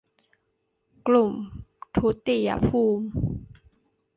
[1.07, 1.33] กลุ่ม
[1.95, 3.07] ทุติยภูมิ